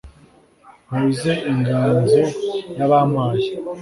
mpuze 0.87 1.31
inganzo 1.51 2.21
y'abampaye 2.77 3.47